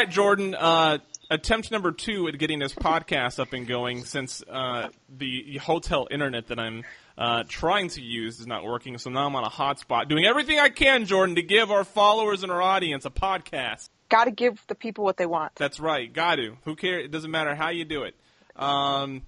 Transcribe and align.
right, 0.00 0.08
Jordan. 0.08 0.54
Uh, 0.54 0.96
attempt 1.30 1.70
number 1.70 1.92
two 1.92 2.26
at 2.26 2.38
getting 2.38 2.58
this 2.58 2.72
podcast 2.74 3.38
up 3.38 3.52
and 3.52 3.66
going 3.66 4.02
since 4.06 4.42
uh, 4.50 4.88
the 5.14 5.58
hotel 5.58 6.08
internet 6.10 6.46
that 6.46 6.58
I'm 6.58 6.84
uh, 7.18 7.44
trying 7.46 7.88
to 7.90 8.00
use 8.00 8.40
is 8.40 8.46
not 8.46 8.64
working. 8.64 8.96
So 8.96 9.10
now 9.10 9.26
I'm 9.26 9.36
on 9.36 9.44
a 9.44 9.50
hotspot, 9.50 10.08
doing 10.08 10.24
everything 10.24 10.58
I 10.58 10.70
can, 10.70 11.04
Jordan, 11.04 11.34
to 11.34 11.42
give 11.42 11.70
our 11.70 11.84
followers 11.84 12.42
and 12.42 12.50
our 12.50 12.62
audience 12.62 13.04
a 13.04 13.10
podcast. 13.10 13.90
Got 14.08 14.24
to 14.24 14.30
give 14.30 14.64
the 14.68 14.74
people 14.74 15.04
what 15.04 15.18
they 15.18 15.26
want. 15.26 15.54
That's 15.56 15.78
right. 15.78 16.10
Got 16.10 16.36
to. 16.36 16.56
Who 16.64 16.76
cares? 16.76 17.04
It 17.04 17.10
doesn't 17.10 17.30
matter 17.30 17.54
how 17.54 17.68
you 17.68 17.84
do 17.84 18.04
it. 18.04 18.14
Um, 18.56 19.20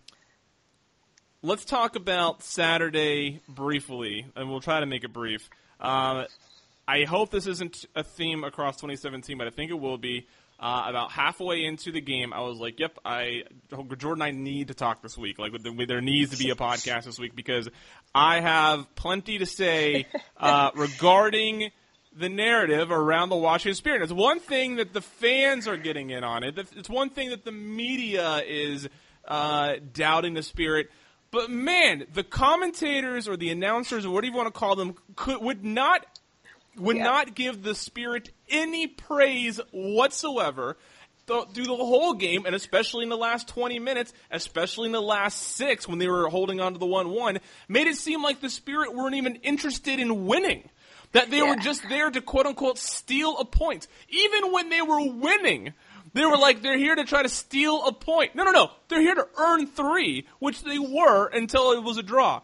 let's 1.42 1.66
talk 1.66 1.96
about 1.96 2.42
Saturday 2.42 3.42
briefly, 3.46 4.24
and 4.36 4.48
we'll 4.48 4.60
try 4.60 4.80
to 4.80 4.86
make 4.86 5.04
it 5.04 5.12
brief. 5.12 5.50
Uh, 5.78 6.24
I 6.88 7.04
hope 7.04 7.30
this 7.30 7.46
isn't 7.46 7.84
a 7.94 8.02
theme 8.02 8.42
across 8.42 8.76
2017, 8.76 9.36
but 9.36 9.46
I 9.46 9.50
think 9.50 9.70
it 9.70 9.78
will 9.78 9.98
be. 9.98 10.26
Uh, 10.62 10.84
about 10.86 11.10
halfway 11.10 11.64
into 11.64 11.90
the 11.90 12.00
game, 12.00 12.32
I 12.32 12.40
was 12.42 12.58
like, 12.58 12.78
"Yep, 12.78 12.98
I 13.04 13.42
Jordan, 13.98 14.22
I 14.22 14.30
need 14.30 14.68
to 14.68 14.74
talk 14.74 15.02
this 15.02 15.18
week. 15.18 15.40
Like, 15.40 15.52
there 15.60 16.00
needs 16.00 16.30
to 16.30 16.36
be 16.36 16.50
a 16.50 16.54
podcast 16.54 17.02
this 17.02 17.18
week 17.18 17.34
because 17.34 17.68
I 18.14 18.40
have 18.40 18.94
plenty 18.94 19.38
to 19.38 19.46
say 19.46 20.06
uh, 20.36 20.70
regarding 20.76 21.72
the 22.16 22.28
narrative 22.28 22.90
around 22.90 23.30
the 23.30 23.36
Washington 23.36 23.74
Spirit. 23.74 24.02
It's 24.02 24.12
one 24.12 24.38
thing 24.38 24.76
that 24.76 24.92
the 24.92 25.00
fans 25.00 25.66
are 25.66 25.76
getting 25.76 26.10
in 26.10 26.24
on 26.24 26.44
it. 26.44 26.58
It's 26.76 26.88
one 26.88 27.10
thing 27.10 27.30
that 27.30 27.44
the 27.44 27.52
media 27.52 28.42
is 28.46 28.88
uh, 29.26 29.74
doubting 29.92 30.34
the 30.34 30.42
Spirit. 30.42 30.90
But 31.30 31.50
man, 31.50 32.04
the 32.12 32.22
commentators 32.22 33.26
or 33.26 33.36
the 33.36 33.50
announcers 33.50 34.04
or 34.04 34.10
whatever 34.10 34.32
you 34.32 34.36
want 34.36 34.52
to 34.52 34.58
call 34.58 34.76
them 34.76 34.94
could 35.16 35.40
would 35.40 35.64
not 35.64 36.04
would 36.76 36.96
yeah. 36.96 37.04
not 37.04 37.34
give 37.34 37.62
the 37.62 37.74
Spirit 37.74 38.30
any 38.48 38.86
praise 38.86 39.60
whatsoever 39.72 40.76
through 41.26 41.66
the 41.66 41.76
whole 41.76 42.14
game, 42.14 42.44
and 42.46 42.54
especially 42.54 43.04
in 43.04 43.08
the 43.08 43.16
last 43.16 43.48
20 43.48 43.78
minutes, 43.78 44.12
especially 44.30 44.86
in 44.86 44.92
the 44.92 45.00
last 45.00 45.38
six 45.38 45.88
when 45.88 45.98
they 45.98 46.08
were 46.08 46.28
holding 46.28 46.60
on 46.60 46.72
to 46.72 46.78
the 46.78 46.86
1 46.86 47.10
1, 47.10 47.38
made 47.68 47.86
it 47.86 47.96
seem 47.96 48.22
like 48.22 48.40
the 48.40 48.50
Spirit 48.50 48.94
weren't 48.94 49.14
even 49.14 49.36
interested 49.36 49.98
in 49.98 50.26
winning. 50.26 50.68
That 51.12 51.30
they 51.30 51.38
yeah. 51.38 51.50
were 51.50 51.56
just 51.56 51.86
there 51.90 52.10
to 52.10 52.22
quote 52.22 52.46
unquote 52.46 52.78
steal 52.78 53.36
a 53.38 53.44
point. 53.44 53.86
Even 54.08 54.50
when 54.50 54.70
they 54.70 54.80
were 54.80 55.12
winning, 55.12 55.74
they 56.14 56.24
were 56.24 56.38
like, 56.38 56.62
they're 56.62 56.78
here 56.78 56.94
to 56.94 57.04
try 57.04 57.22
to 57.22 57.28
steal 57.28 57.86
a 57.86 57.92
point. 57.92 58.34
No, 58.34 58.44
no, 58.44 58.50
no. 58.50 58.70
They're 58.88 59.00
here 59.00 59.14
to 59.14 59.28
earn 59.38 59.66
three, 59.66 60.26
which 60.38 60.62
they 60.62 60.78
were 60.78 61.26
until 61.26 61.72
it 61.72 61.82
was 61.82 61.98
a 61.98 62.02
draw. 62.02 62.40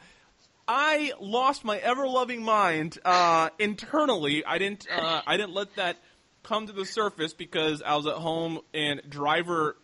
I 0.68 1.12
lost 1.18 1.64
my 1.64 1.78
ever 1.78 2.06
loving 2.06 2.42
mind 2.42 2.98
uh, 3.02 3.48
internally. 3.58 4.44
I 4.44 4.58
didn't. 4.58 4.86
Uh, 4.90 5.22
I 5.26 5.38
didn't 5.38 5.54
let 5.54 5.74
that 5.76 5.96
come 6.42 6.66
to 6.66 6.74
the 6.74 6.84
surface 6.84 7.32
because 7.32 7.82
I 7.82 7.96
was 7.96 8.06
at 8.06 8.16
home 8.16 8.60
and 8.74 9.00
driver. 9.08 9.76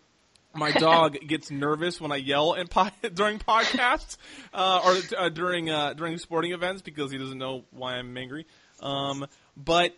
My 0.55 0.73
dog 0.73 1.17
gets 1.27 1.51
nervous 1.51 2.01
when 2.01 2.13
I 2.13 2.17
yell 2.17 2.53
in 2.53 2.69
po- 2.69 2.91
during 3.15 3.39
podcasts 3.39 4.19
uh, 4.53 4.83
or 4.85 5.19
uh, 5.19 5.29
during 5.31 5.71
uh, 5.71 5.95
during 5.95 6.19
sporting 6.19 6.53
events 6.53 6.83
because 6.83 7.11
he 7.11 7.17
doesn't 7.17 7.39
know 7.39 7.65
why 7.71 7.95
I'm 7.95 8.15
angry. 8.17 8.47
Um, 8.81 9.27
but 9.57 9.97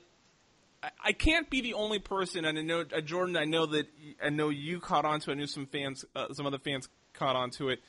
I 1.05 1.12
can't 1.12 1.50
be 1.50 1.62
the 1.62 1.75
only 1.75 1.98
person, 1.98 2.45
and 2.45 2.56
I 2.56 2.62
know 2.62 2.84
uh, 2.95 3.00
Jordan. 3.00 3.37
I 3.37 3.45
know 3.45 3.67
that 3.67 3.89
I 4.23 4.31
know 4.31 4.50
you 4.50 4.78
caught 4.78 5.05
on 5.05 5.19
to 5.21 5.31
it. 5.31 5.34
I 5.34 5.37
knew 5.37 5.48
some 5.48 5.67
fans, 5.67 6.05
uh, 6.15 6.33
some 6.33 6.47
other 6.47 6.59
fans 6.59 6.89
caught 7.12 7.34
on 7.34 7.50
to 7.53 7.71
it. 7.71 7.81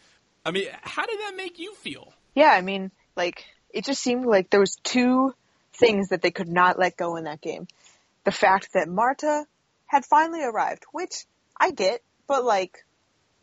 I 0.43 0.51
mean, 0.51 0.65
how 0.81 1.05
did 1.05 1.19
that 1.19 1.33
make 1.35 1.59
you 1.59 1.75
feel? 1.75 2.13
Yeah, 2.37 2.51
I 2.51 2.61
mean, 2.61 2.91
like 3.15 3.45
it 3.71 3.83
just 3.83 3.99
seemed 3.99 4.27
like 4.27 4.51
there 4.51 4.59
was 4.59 4.75
two 4.83 5.33
things 5.73 6.09
that 6.09 6.21
they 6.21 6.29
could 6.29 6.47
not 6.47 6.77
let 6.77 6.95
go 6.95 7.15
in 7.15 7.23
that 7.23 7.41
game. 7.41 7.67
The 8.25 8.31
fact 8.31 8.73
that 8.73 8.87
Marta 8.87 9.47
had 9.87 10.05
finally 10.05 10.43
arrived, 10.43 10.83
which 10.91 11.25
I 11.59 11.71
get, 11.71 12.03
but 12.27 12.45
like 12.45 12.85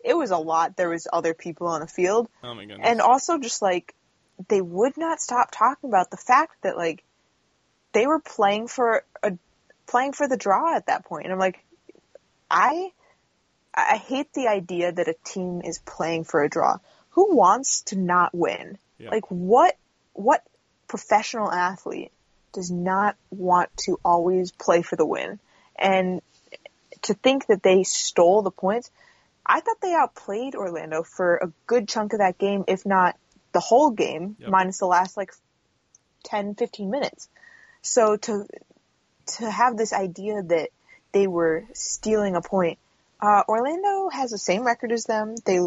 it 0.05 0.17
was 0.17 0.31
a 0.31 0.37
lot. 0.37 0.77
There 0.77 0.91
was 0.91 1.09
other 1.13 1.35
people 1.35 1.67
on 1.67 1.81
the 1.81 1.89
field. 1.89 2.29
Oh 2.45 2.55
my 2.55 2.67
goodness. 2.67 2.87
And 2.89 3.01
also 3.01 3.39
just 3.39 3.61
like 3.61 3.93
they 4.49 4.61
would 4.61 4.97
not 4.97 5.21
stop 5.21 5.49
talking 5.51 5.91
about 5.91 6.13
the 6.13 6.17
fact 6.17 6.63
that 6.63 6.77
like 6.77 7.03
they 7.95 8.07
were 8.07 8.21
playing 8.21 8.69
for 8.69 9.03
a 9.25 9.33
playing 9.89 10.13
for 10.13 10.29
the 10.29 10.37
draw 10.37 10.77
at 10.77 10.87
that 10.87 11.05
point. 11.05 11.25
And 11.25 11.33
I'm 11.33 11.41
like, 11.41 11.59
I 12.49 12.93
I 13.75 13.97
hate 13.97 14.33
the 14.35 14.47
idea 14.47 14.93
that 14.93 15.09
a 15.09 15.17
team 15.25 15.63
is 15.65 15.81
playing 15.81 16.23
for 16.23 16.45
a 16.45 16.49
draw. 16.49 16.79
Who 17.11 17.35
wants 17.35 17.83
to 17.87 17.97
not 17.97 18.33
win? 18.33 18.79
Yeah. 19.05 19.11
Like 19.11 19.31
what 19.31 19.77
what 20.13 20.43
professional 20.89 21.51
athlete 21.51 22.13
does 22.53 22.71
not 22.71 23.17
want 23.31 23.69
to 23.85 23.99
always 24.05 24.53
play 24.53 24.83
for 24.83 24.97
the 24.97 25.07
win? 25.07 25.39
And 25.77 26.23
to 27.03 27.15
think 27.15 27.47
that 27.49 27.63
they 27.63 27.83
stole 27.83 28.43
the 28.43 28.51
points, 28.51 28.91
I 29.45 29.61
thought 29.61 29.81
they 29.83 29.95
outplayed 29.95 30.55
Orlando 30.55 31.03
for 31.03 31.37
a 31.37 31.53
good 31.67 31.89
chunk 31.89 32.13
of 32.13 32.21
that 32.21 32.39
game, 32.39 32.65
if 32.67 32.87
not 32.87 33.17
the 33.53 33.61
whole 33.61 33.91
game, 33.91 34.37
yep. 34.39 34.49
minus 34.49 34.79
the 34.79 34.87
last 34.87 35.17
like 35.17 35.33
10, 36.25 36.55
15 36.55 36.91
minutes. 36.91 37.29
So 37.83 38.17
to 38.17 38.47
to 39.39 39.51
have 39.51 39.77
this 39.77 39.93
idea 39.93 40.43
that 40.43 40.71
they 41.13 41.27
were 41.27 41.65
stealing 41.75 42.37
a 42.37 42.41
point, 42.41 42.79
uh, 43.21 43.43
Orlando 43.49 44.09
has 44.09 44.31
the 44.31 44.39
same 44.39 44.65
record 44.65 44.93
as 44.93 45.05
them. 45.05 45.35
They 45.45 45.61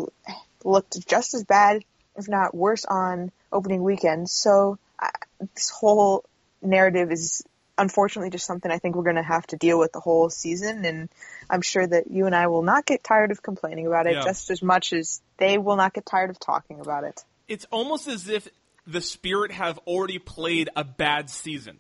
looked 0.64 1.08
just 1.08 1.34
as 1.34 1.44
bad, 1.44 1.84
if 2.18 2.28
not 2.28 2.56
worse, 2.56 2.86
on 2.86 3.32
opening 3.52 3.84
weekend. 3.84 4.30
So 4.30 4.78
uh, 5.00 5.10
this 5.56 5.70
whole 5.70 6.26
narrative 6.62 7.12
is 7.12 7.44
unfortunately 7.78 8.30
just 8.30 8.46
something 8.46 8.72
I 8.72 8.80
think 8.80 8.96
we're 8.96 9.04
going 9.04 9.18
to 9.18 9.24
have 9.24 9.46
to 9.48 9.58
deal 9.58 9.78
with 9.80 9.92
the 9.92 10.00
whole 10.00 10.30
season. 10.30 10.86
And 10.86 11.10
I'm 11.50 11.62
sure 11.62 11.86
that 11.86 12.10
you 12.10 12.26
and 12.26 12.36
I 12.36 12.48
will 12.48 12.64
not 12.64 12.86
get 12.86 13.04
tired 13.04 13.32
of 13.32 13.42
complaining 13.42 13.88
about 13.88 14.08
it 14.08 14.14
yeah. 14.14 14.24
just 14.24 14.50
as 14.50 14.62
much 14.62 14.94
as 14.94 15.22
they 15.38 15.58
will 15.58 15.76
not 15.76 15.94
get 15.94 16.06
tired 16.06 16.30
of 16.30 16.40
talking 16.40 16.80
about 16.80 17.04
it. 17.04 17.24
It's 17.48 17.66
almost 17.72 18.08
as 18.08 18.28
if 18.28 18.48
the 18.86 19.02
Spirit 19.02 19.52
have 19.52 19.78
already 19.80 20.20
played 20.20 20.70
a 20.76 20.84
bad 20.84 21.30
season. 21.30 21.78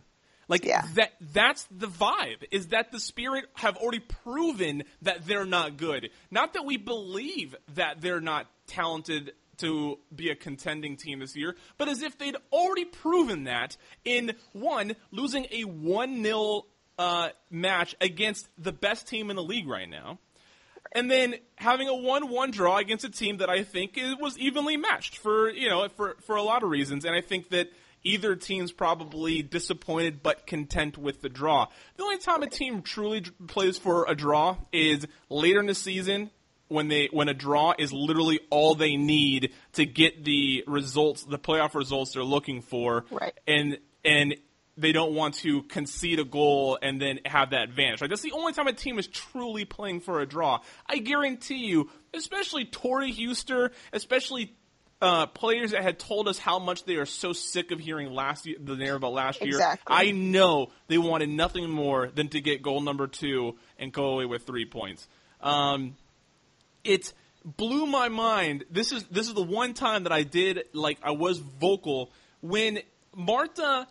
Like 0.49 0.63
yeah. 0.63 0.85
that 0.95 1.11
that's 1.33 1.67
the 1.71 1.87
vibe 1.87 2.43
is 2.51 2.67
that 2.67 2.91
the 2.91 3.01
spirit 3.01 3.45
have 3.55 3.75
already 3.75 3.99
proven 3.99 4.83
that 5.01 5.25
they're 5.25 5.45
not 5.45 5.75
good. 5.75 6.09
Not 6.31 6.53
that 6.53 6.63
we 6.63 6.77
believe 6.77 7.53
that 7.75 7.99
they're 7.99 8.21
not 8.21 8.47
talented 8.65 9.33
to 9.57 9.99
be 10.15 10.29
a 10.29 10.35
contending 10.35 10.97
team 10.97 11.19
this 11.19 11.35
year, 11.35 11.55
but 11.77 11.87
as 11.87 12.01
if 12.01 12.17
they'd 12.17 12.35
already 12.51 12.85
proven 12.85 13.45
that 13.45 13.77
in 14.05 14.33
one 14.53 14.95
losing 15.11 15.45
a 15.51 15.63
1-0 15.63 16.63
uh, 16.97 17.29
match 17.49 17.95
against 18.01 18.47
the 18.57 18.71
best 18.71 19.07
team 19.07 19.29
in 19.29 19.35
the 19.35 19.43
league 19.43 19.67
right 19.67 19.89
now. 19.89 20.19
And 20.93 21.11
then 21.11 21.35
having 21.55 21.89
a 21.89 21.95
one-one 21.95 22.51
draw 22.51 22.77
against 22.77 23.03
a 23.03 23.09
team 23.09 23.37
that 23.37 23.49
I 23.49 23.63
think 23.63 23.99
was 24.19 24.37
evenly 24.37 24.77
matched 24.77 25.17
for 25.17 25.49
you 25.49 25.67
know 25.67 25.87
for 25.89 26.15
for 26.25 26.37
a 26.37 26.41
lot 26.41 26.63
of 26.63 26.69
reasons, 26.69 27.03
and 27.03 27.13
I 27.13 27.19
think 27.19 27.49
that 27.49 27.69
either 28.03 28.35
team's 28.35 28.71
probably 28.71 29.41
disappointed 29.41 30.23
but 30.23 30.47
content 30.47 30.97
with 30.97 31.21
the 31.21 31.29
draw. 31.29 31.67
The 31.97 32.03
only 32.03 32.17
time 32.17 32.41
a 32.41 32.47
team 32.47 32.81
truly 32.81 33.21
plays 33.47 33.77
for 33.77 34.05
a 34.07 34.15
draw 34.15 34.57
is 34.71 35.05
later 35.29 35.59
in 35.59 35.65
the 35.65 35.75
season 35.75 36.31
when 36.67 36.87
they 36.87 37.09
when 37.11 37.29
a 37.29 37.33
draw 37.33 37.73
is 37.77 37.93
literally 37.93 38.39
all 38.49 38.75
they 38.75 38.95
need 38.95 39.53
to 39.73 39.85
get 39.85 40.23
the 40.23 40.63
results, 40.67 41.23
the 41.23 41.39
playoff 41.39 41.75
results 41.75 42.13
they're 42.13 42.23
looking 42.23 42.61
for. 42.61 43.05
Right. 43.11 43.33
And 43.47 43.77
and 44.03 44.35
they 44.77 44.91
don't 44.91 45.13
want 45.13 45.33
to 45.35 45.63
concede 45.63 46.19
a 46.19 46.23
goal 46.23 46.77
and 46.81 47.01
then 47.01 47.19
have 47.25 47.49
that 47.49 47.63
advantage. 47.63 48.01
Like 48.01 48.11
that's 48.11 48.21
the 48.21 48.33
only 48.33 48.53
time 48.53 48.67
a 48.67 48.73
team 48.73 48.99
is 48.99 49.07
truly 49.07 49.65
playing 49.65 50.01
for 50.01 50.21
a 50.21 50.25
draw. 50.25 50.59
I 50.85 50.99
guarantee 50.99 51.65
you, 51.65 51.89
especially 52.13 52.65
Tori 52.65 53.11
Huster, 53.11 53.71
especially 53.91 54.55
uh, 55.01 55.27
players 55.27 55.71
that 55.71 55.83
had 55.83 55.99
told 55.99 56.27
us 56.27 56.37
how 56.37 56.59
much 56.59 56.83
they 56.85 56.95
are 56.95 57.05
so 57.05 57.33
sick 57.33 57.71
of 57.71 57.79
hearing 57.79 58.11
last 58.11 58.45
year, 58.45 58.57
the 58.59 58.75
narrative 58.75 58.97
about 58.97 59.13
last 59.13 59.41
year. 59.41 59.49
Exactly. 59.55 59.95
I 59.95 60.11
know 60.11 60.71
they 60.87 60.97
wanted 60.97 61.29
nothing 61.29 61.69
more 61.69 62.09
than 62.09 62.29
to 62.29 62.41
get 62.41 62.61
goal 62.61 62.81
number 62.81 63.07
two 63.07 63.57
and 63.77 63.91
go 63.91 64.13
away 64.13 64.25
with 64.25 64.43
three 64.43 64.65
points. 64.65 65.07
Um, 65.41 65.95
it 66.87 67.13
blew 67.43 67.85
my 67.85 68.09
mind. 68.09 68.65
This 68.71 68.91
is 68.91 69.03
this 69.05 69.27
is 69.27 69.33
the 69.33 69.43
one 69.43 69.73
time 69.73 70.03
that 70.03 70.11
I 70.11 70.23
did 70.23 70.63
like 70.73 70.97
I 71.03 71.11
was 71.11 71.37
vocal 71.37 72.11
when 72.41 72.79
Marta 73.15 73.87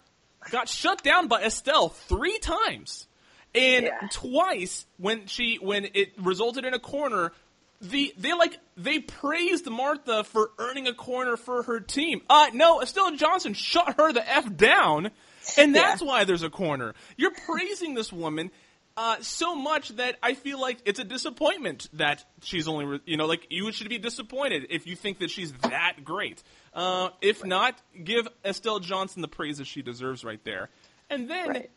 got 0.50 0.68
shut 0.68 1.02
down 1.02 1.28
by 1.28 1.42
Estelle 1.42 1.88
three 1.88 2.38
times. 2.38 3.06
And 3.54 3.86
yeah. 3.86 4.08
twice 4.10 4.84
when 4.98 5.26
she 5.26 5.56
when 5.56 5.88
it 5.94 6.12
resulted 6.18 6.64
in 6.64 6.74
a 6.74 6.78
corner, 6.78 7.32
the 7.80 8.12
they 8.18 8.34
like 8.34 8.58
they 8.76 8.98
praised 8.98 9.66
Marta 9.66 10.24
for 10.24 10.50
earning 10.58 10.86
a 10.88 10.94
corner 10.94 11.36
for 11.36 11.62
her 11.62 11.80
team. 11.80 12.20
Uh 12.28 12.48
no, 12.52 12.82
Estelle 12.82 13.16
Johnson 13.16 13.54
shut 13.54 13.94
her 13.98 14.12
the 14.12 14.28
f 14.28 14.54
down, 14.56 15.10
and 15.56 15.74
that's 15.74 16.02
yeah. 16.02 16.08
why 16.08 16.24
there's 16.24 16.42
a 16.42 16.50
corner. 16.50 16.94
You're 17.16 17.34
praising 17.46 17.94
this 17.94 18.12
woman 18.12 18.50
uh, 18.96 19.16
so 19.20 19.54
much 19.54 19.90
that 19.96 20.16
I 20.22 20.34
feel 20.34 20.60
like 20.60 20.78
it's 20.84 20.98
a 20.98 21.04
disappointment 21.04 21.88
that 21.94 22.24
she's 22.42 22.66
only 22.66 23.00
you 23.04 23.16
know 23.16 23.26
like 23.26 23.46
you 23.50 23.70
should 23.72 23.88
be 23.88 23.98
disappointed 23.98 24.66
if 24.70 24.86
you 24.86 24.96
think 24.96 25.18
that 25.18 25.30
she's 25.30 25.52
that 25.52 26.04
great. 26.04 26.42
Uh, 26.72 27.10
if 27.20 27.44
not, 27.44 27.80
give 28.02 28.28
Estelle 28.44 28.80
Johnson 28.80 29.22
the 29.22 29.28
praise 29.28 29.58
that 29.58 29.66
she 29.66 29.82
deserves 29.82 30.24
right 30.24 30.42
there. 30.44 30.70
And 31.10 31.28
then. 31.30 31.48
Right. 31.48 31.70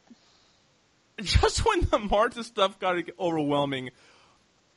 just 1.21 1.65
when 1.65 1.81
the 1.81 1.99
Marta 1.99 2.43
stuff 2.43 2.79
got 2.79 2.95
overwhelming, 3.19 3.89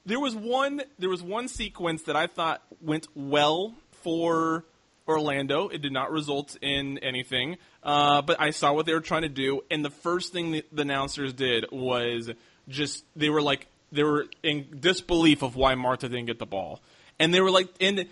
there 0.04 0.18
was 0.18 0.34
one 0.34 0.82
there 0.98 1.10
was 1.10 1.22
one 1.22 1.48
sequence 1.48 2.02
that 2.04 2.16
I 2.16 2.26
thought 2.26 2.62
went 2.80 3.06
well 3.14 3.74
for 4.02 4.64
Orlando. 5.06 5.68
It 5.68 5.82
did 5.82 5.92
not 5.92 6.10
result 6.10 6.56
in 6.62 6.98
anything, 6.98 7.58
uh, 7.82 8.22
but 8.22 8.40
I 8.40 8.50
saw 8.50 8.72
what 8.72 8.86
they 8.86 8.94
were 8.94 9.00
trying 9.00 9.22
to 9.22 9.28
do, 9.28 9.62
and 9.70 9.84
the 9.84 9.90
first 9.90 10.32
thing 10.32 10.52
the, 10.52 10.64
the 10.72 10.82
announcers 10.82 11.32
did 11.32 11.66
was 11.72 12.30
just 12.68 13.04
they 13.16 13.28
were 13.28 13.42
like 13.42 13.66
they 13.90 14.02
were 14.02 14.26
in 14.42 14.78
disbelief 14.80 15.42
of 15.42 15.56
why 15.56 15.74
Marta 15.74 16.08
didn't 16.08 16.26
get 16.26 16.38
the 16.38 16.46
ball, 16.46 16.80
and 17.18 17.32
they 17.34 17.40
were 17.40 17.50
like 17.50 17.68
and 17.80 18.06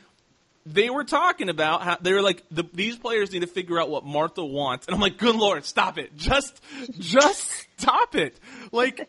they 0.67 0.91
were 0.91 1.05
talking 1.05 1.49
about 1.49 1.83
how 1.83 1.97
they 2.01 2.13
were 2.13 2.23
like 2.23 2.43
the, 2.51 2.65
these 2.75 2.97
players 2.97 3.33
need 3.33 3.41
to 3.41 3.47
figure 3.47 3.81
out 3.81 3.89
what 3.89 4.05
Marta 4.05 4.45
wants, 4.45 4.87
and 4.87 4.95
I'm 4.95 5.01
like, 5.01 5.17
good 5.17 5.37
lord, 5.37 5.65
stop 5.65 5.99
it, 5.99 6.17
just 6.17 6.61
just 6.99 7.49
stop 7.79 8.15
it, 8.15 8.39
like. 8.73 9.09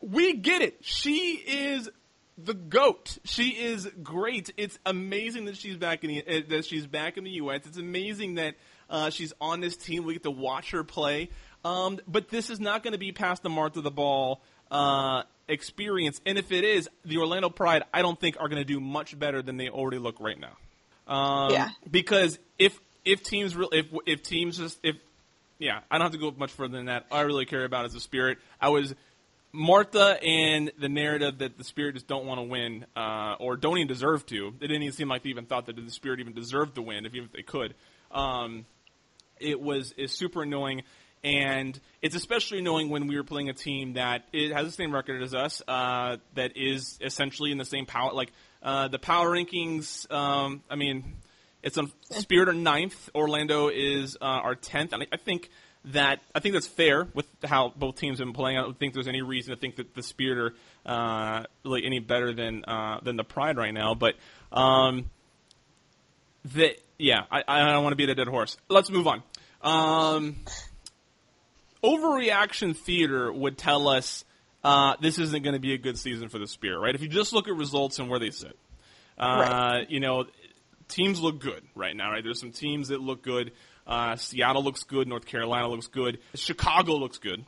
We 0.00 0.34
get 0.34 0.62
it. 0.62 0.76
She 0.82 1.42
is 1.44 1.90
the 2.42 2.54
goat. 2.54 3.18
She 3.24 3.50
is 3.50 3.88
great. 4.02 4.50
It's 4.56 4.78
amazing 4.86 5.46
that 5.46 5.56
she's 5.56 5.76
back 5.76 6.04
in 6.04 6.10
the 6.10 6.24
uh, 6.26 6.40
that 6.48 6.64
she's 6.64 6.86
back 6.86 7.16
in 7.16 7.24
the 7.24 7.30
U.S. 7.32 7.62
It's 7.66 7.78
amazing 7.78 8.36
that 8.36 8.54
uh, 8.88 9.10
she's 9.10 9.32
on 9.40 9.60
this 9.60 9.76
team. 9.76 10.04
We 10.04 10.14
get 10.14 10.22
to 10.22 10.30
watch 10.30 10.70
her 10.70 10.84
play. 10.84 11.30
Um, 11.64 11.98
but 12.06 12.28
this 12.28 12.50
is 12.50 12.60
not 12.60 12.82
going 12.82 12.92
to 12.92 12.98
be 12.98 13.12
past 13.12 13.42
the 13.42 13.50
Marta 13.50 13.80
the 13.80 13.90
ball 13.90 14.40
uh, 14.70 15.24
experience. 15.48 16.20
And 16.24 16.38
if 16.38 16.52
it 16.52 16.64
is, 16.64 16.88
the 17.04 17.18
Orlando 17.18 17.50
Pride, 17.50 17.82
I 17.92 18.02
don't 18.02 18.18
think 18.18 18.36
are 18.38 18.48
going 18.48 18.60
to 18.60 18.64
do 18.64 18.80
much 18.80 19.18
better 19.18 19.42
than 19.42 19.56
they 19.56 19.68
already 19.68 19.98
look 19.98 20.20
right 20.20 20.38
now. 20.38 20.56
Um, 21.12 21.52
Yeah. 21.52 21.70
Because 21.90 22.38
if 22.58 22.78
if 23.04 23.22
teams 23.22 23.56
real 23.56 23.70
if 23.72 23.86
if 24.06 24.22
teams 24.22 24.58
just 24.58 24.78
if 24.82 24.96
yeah, 25.58 25.80
I 25.90 25.98
don't 25.98 26.04
have 26.04 26.12
to 26.12 26.18
go 26.18 26.32
much 26.36 26.52
further 26.52 26.76
than 26.76 26.86
that. 26.86 27.06
All 27.10 27.18
I 27.18 27.22
really 27.22 27.46
care 27.46 27.64
about 27.64 27.84
is 27.86 27.92
the 27.92 28.00
spirit. 28.00 28.38
I 28.60 28.68
was 28.68 28.94
Marta 29.58 30.22
and 30.22 30.70
the 30.78 30.88
narrative 30.88 31.38
that 31.38 31.58
the 31.58 31.64
Spirit 31.64 31.94
just 31.94 32.06
don't 32.06 32.26
want 32.26 32.38
to 32.38 32.44
win 32.44 32.86
uh, 32.94 33.34
or 33.40 33.56
don't 33.56 33.76
even 33.78 33.88
deserve 33.88 34.24
to. 34.26 34.54
It 34.60 34.68
didn't 34.68 34.82
even 34.84 34.92
seem 34.92 35.08
like 35.08 35.24
they 35.24 35.30
even 35.30 35.46
thought 35.46 35.66
that 35.66 35.74
the 35.74 35.90
Spirit 35.90 36.20
even 36.20 36.32
deserved 36.32 36.76
to 36.76 36.82
win, 36.82 37.04
if 37.04 37.12
even 37.12 37.26
if 37.26 37.32
they 37.32 37.42
could. 37.42 37.74
Um, 38.12 38.66
it 39.40 39.60
was 39.60 39.92
is 39.96 40.12
super 40.12 40.44
annoying, 40.44 40.84
and 41.24 41.78
it's 42.00 42.14
especially 42.14 42.60
annoying 42.60 42.88
when 42.88 43.08
we 43.08 43.16
were 43.16 43.24
playing 43.24 43.48
a 43.48 43.52
team 43.52 43.94
that 43.94 44.22
it 44.32 44.52
has 44.52 44.66
the 44.66 44.72
same 44.72 44.94
record 44.94 45.24
as 45.24 45.34
us, 45.34 45.60
uh, 45.66 46.18
that 46.34 46.56
is 46.56 46.96
essentially 47.00 47.50
in 47.50 47.58
the 47.58 47.64
same 47.64 47.84
power. 47.84 48.12
Like 48.12 48.30
uh, 48.62 48.86
the 48.86 49.00
power 49.00 49.28
rankings, 49.28 50.08
um, 50.12 50.62
I 50.70 50.76
mean, 50.76 51.16
it's 51.64 51.76
on 51.76 51.90
Spirit 52.12 52.48
are 52.48 52.52
ninth. 52.52 53.10
Orlando 53.12 53.70
is 53.70 54.16
uh, 54.20 54.24
our 54.24 54.54
tenth, 54.54 54.92
and 54.92 55.02
I, 55.02 55.06
I 55.14 55.16
think 55.16 55.50
that 55.88 56.20
I 56.34 56.40
think 56.40 56.54
that's 56.54 56.66
fair 56.66 57.06
with 57.14 57.26
how 57.44 57.72
both 57.76 57.96
teams 57.96 58.18
have 58.18 58.26
been 58.26 58.34
playing. 58.34 58.58
I 58.58 58.62
don't 58.62 58.78
think 58.78 58.94
there's 58.94 59.08
any 59.08 59.22
reason 59.22 59.54
to 59.54 59.60
think 59.60 59.76
that 59.76 59.94
the 59.94 60.02
Spirit 60.02 60.52
are 60.86 60.90
uh, 61.40 61.44
really 61.64 61.84
any 61.84 61.98
better 61.98 62.32
than 62.32 62.64
uh, 62.64 63.00
than 63.02 63.16
the 63.16 63.24
Pride 63.24 63.56
right 63.56 63.72
now. 63.72 63.94
But 63.94 64.14
um, 64.52 65.10
the 66.44 66.76
yeah, 66.98 67.22
I, 67.30 67.42
I 67.46 67.72
don't 67.72 67.82
want 67.82 67.92
to 67.92 67.96
beat 67.96 68.08
a 68.08 68.14
dead 68.14 68.28
horse. 68.28 68.56
Let's 68.68 68.90
move 68.90 69.06
on. 69.06 69.22
Um, 69.62 70.36
overreaction 71.82 72.76
theater 72.76 73.32
would 73.32 73.56
tell 73.58 73.88
us 73.88 74.24
uh, 74.64 74.96
this 75.00 75.18
isn't 75.18 75.42
going 75.42 75.54
to 75.54 75.60
be 75.60 75.74
a 75.74 75.78
good 75.78 75.98
season 75.98 76.28
for 76.28 76.38
the 76.38 76.46
Spirit, 76.46 76.78
right? 76.80 76.94
If 76.94 77.02
you 77.02 77.08
just 77.08 77.32
look 77.32 77.48
at 77.48 77.54
results 77.54 77.98
and 77.98 78.08
where 78.08 78.18
they 78.18 78.30
sit, 78.30 78.56
uh, 79.18 79.24
Right. 79.24 79.90
you 79.90 80.00
know, 80.00 80.26
teams 80.88 81.20
look 81.20 81.40
good 81.40 81.62
right 81.74 81.94
now, 81.94 82.10
right? 82.10 82.22
There's 82.24 82.40
some 82.40 82.52
teams 82.52 82.88
that 82.88 83.00
look 83.00 83.22
good. 83.22 83.52
Uh, 83.88 84.16
Seattle 84.16 84.62
looks 84.62 84.84
good. 84.84 85.08
North 85.08 85.24
Carolina 85.24 85.66
looks 85.68 85.86
good. 85.86 86.18
Chicago 86.34 86.94
looks 86.96 87.18
good. 87.18 87.44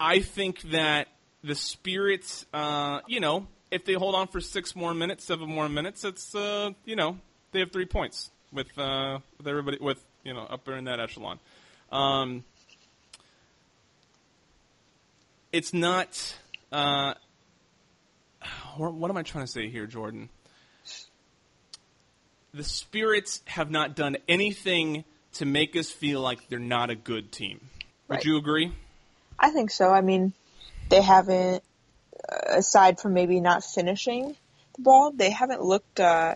I 0.00 0.20
think 0.20 0.62
that 0.70 1.08
the 1.44 1.54
Spirits, 1.54 2.46
uh, 2.54 3.00
you 3.06 3.20
know, 3.20 3.46
if 3.70 3.84
they 3.84 3.92
hold 3.92 4.14
on 4.14 4.26
for 4.28 4.40
six 4.40 4.74
more 4.74 4.94
minutes, 4.94 5.24
seven 5.24 5.48
more 5.48 5.68
minutes, 5.68 6.04
it's, 6.04 6.34
uh, 6.34 6.70
you 6.84 6.96
know, 6.96 7.18
they 7.52 7.60
have 7.60 7.72
three 7.72 7.86
points 7.86 8.30
with, 8.52 8.66
uh, 8.78 9.18
with 9.36 9.46
everybody, 9.46 9.78
with, 9.80 10.02
you 10.24 10.32
know, 10.32 10.40
up 10.40 10.64
there 10.64 10.76
in 10.76 10.84
that 10.84 10.98
echelon. 10.98 11.38
Um, 11.90 12.44
it's 15.52 15.74
not, 15.74 16.34
uh, 16.72 17.14
what, 18.76 18.94
what 18.94 19.10
am 19.10 19.16
I 19.18 19.22
trying 19.22 19.44
to 19.44 19.50
say 19.50 19.68
here, 19.68 19.86
Jordan? 19.86 20.30
The 22.54 22.64
Spirits 22.64 23.42
have 23.46 23.70
not 23.70 23.94
done 23.94 24.16
anything 24.28 25.04
to 25.34 25.46
make 25.46 25.76
us 25.76 25.90
feel 25.90 26.20
like 26.20 26.48
they're 26.48 26.58
not 26.58 26.90
a 26.90 26.94
good 26.94 27.32
team. 27.32 27.60
Would 28.08 28.16
Right. 28.16 28.24
you 28.24 28.36
agree? 28.36 28.72
I 29.38 29.50
think 29.50 29.70
so. 29.70 29.90
I 29.90 30.00
mean, 30.00 30.32
they 30.88 31.00
haven't, 31.02 31.62
uh, 32.28 32.36
aside 32.48 33.00
from 33.00 33.14
maybe 33.14 33.40
not 33.40 33.64
finishing 33.64 34.36
the 34.76 34.82
ball, 34.82 35.10
they 35.10 35.30
haven't 35.30 35.62
looked 35.62 36.00
uh, 36.00 36.34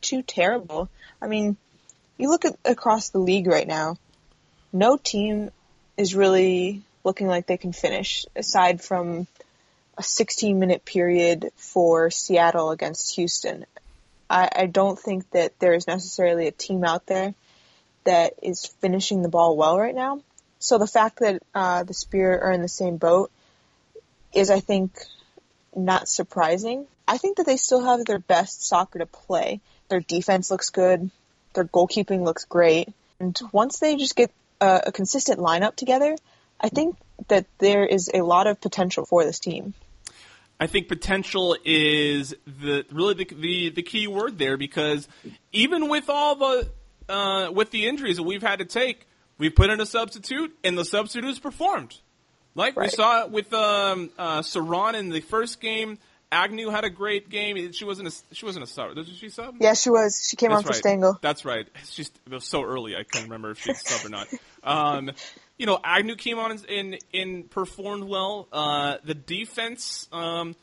too 0.00 0.22
terrible. 0.22 0.88
I 1.20 1.26
mean, 1.26 1.56
you 2.16 2.30
look 2.30 2.44
at 2.44 2.56
across 2.64 3.10
the 3.10 3.18
league 3.18 3.46
right 3.46 3.66
now, 3.66 3.96
no 4.72 4.96
team 4.96 5.50
is 5.96 6.14
really 6.14 6.82
looking 7.04 7.26
like 7.26 7.46
they 7.46 7.56
can 7.56 7.72
finish, 7.72 8.26
aside 8.36 8.80
from 8.82 9.26
a 9.96 10.02
16 10.02 10.58
minute 10.58 10.84
period 10.84 11.50
for 11.56 12.10
Seattle 12.10 12.70
against 12.70 13.16
Houston. 13.16 13.66
I, 14.30 14.48
I 14.54 14.66
don't 14.66 14.98
think 14.98 15.30
that 15.30 15.58
there 15.58 15.74
is 15.74 15.86
necessarily 15.86 16.46
a 16.46 16.52
team 16.52 16.84
out 16.84 17.06
there 17.06 17.34
that 18.08 18.32
is 18.42 18.64
finishing 18.64 19.20
the 19.20 19.28
ball 19.28 19.54
well 19.54 19.78
right 19.78 19.94
now. 19.94 20.22
So 20.58 20.78
the 20.78 20.86
fact 20.86 21.18
that 21.18 21.42
uh, 21.54 21.84
the 21.84 21.92
Spirit 21.92 22.42
are 22.42 22.50
in 22.50 22.62
the 22.62 22.68
same 22.68 22.96
boat 22.96 23.30
is, 24.32 24.48
I 24.48 24.60
think, 24.60 24.98
not 25.76 26.08
surprising. 26.08 26.86
I 27.06 27.18
think 27.18 27.36
that 27.36 27.44
they 27.44 27.58
still 27.58 27.84
have 27.84 28.06
their 28.06 28.18
best 28.18 28.66
soccer 28.66 29.00
to 29.00 29.06
play. 29.06 29.60
Their 29.90 30.00
defense 30.00 30.50
looks 30.50 30.70
good. 30.70 31.10
Their 31.52 31.64
goalkeeping 31.64 32.24
looks 32.24 32.46
great. 32.46 32.88
And 33.20 33.38
once 33.52 33.78
they 33.78 33.96
just 33.96 34.16
get 34.16 34.30
a, 34.58 34.84
a 34.86 34.92
consistent 34.92 35.38
lineup 35.38 35.76
together, 35.76 36.16
I 36.58 36.70
think 36.70 36.96
that 37.28 37.44
there 37.58 37.84
is 37.84 38.10
a 38.12 38.22
lot 38.22 38.46
of 38.46 38.58
potential 38.58 39.04
for 39.04 39.22
this 39.22 39.38
team. 39.38 39.74
I 40.58 40.66
think 40.66 40.88
potential 40.88 41.56
is 41.62 42.34
the 42.46 42.86
really 42.90 43.14
the, 43.14 43.24
the 43.26 43.70
the 43.70 43.82
key 43.82 44.08
word 44.08 44.38
there 44.38 44.56
because 44.56 45.06
even 45.52 45.88
with 45.88 46.08
all 46.08 46.34
the 46.34 46.68
uh, 47.08 47.50
with 47.52 47.70
the 47.70 47.86
injuries 47.86 48.16
that 48.16 48.22
we've 48.22 48.42
had 48.42 48.58
to 48.58 48.64
take, 48.64 49.06
we 49.38 49.50
put 49.50 49.70
in 49.70 49.80
a 49.80 49.86
substitute 49.86 50.56
and 50.64 50.76
the 50.76 50.84
substitute 50.84 51.26
has 51.26 51.38
performed. 51.38 51.96
Like 52.54 52.76
we 52.76 52.88
saw 52.88 53.24
it 53.24 53.30
with 53.30 53.52
um, 53.52 54.10
uh, 54.18 54.40
Saran 54.40 54.94
in 54.94 55.10
the 55.10 55.20
first 55.20 55.60
game. 55.60 55.98
Agnew 56.30 56.68
had 56.68 56.84
a 56.84 56.90
great 56.90 57.30
game. 57.30 57.72
She 57.72 57.84
wasn't 57.84 58.08
a 58.08 58.34
she 58.34 58.44
wasn't 58.44 58.64
a 58.64 58.66
sub. 58.66 58.94
Did 58.96 59.06
she 59.06 59.30
sub? 59.30 59.54
Yeah, 59.60 59.74
she 59.74 59.90
was. 59.90 60.26
She 60.28 60.36
came 60.36 60.52
on 60.52 60.62
for 60.62 60.70
right. 60.70 60.76
Stengel. 60.76 61.18
That's 61.22 61.44
right. 61.44 61.66
It's 61.80 61.94
just 61.94 62.18
it 62.26 62.32
was 62.32 62.44
so 62.44 62.64
early. 62.64 62.96
I 62.96 63.04
can't 63.04 63.24
remember 63.24 63.52
if 63.52 63.60
she's 63.60 63.80
sub 63.86 64.04
or 64.04 64.10
not. 64.10 64.28
Um, 64.62 65.12
you 65.56 65.66
know, 65.66 65.78
Agnew 65.82 66.16
came 66.16 66.38
on 66.38 66.58
and, 66.68 66.98
and 67.14 67.50
performed 67.50 68.04
well. 68.04 68.48
Uh, 68.52 68.98
the 69.04 69.14
defense 69.14 70.08
um, 70.12 70.54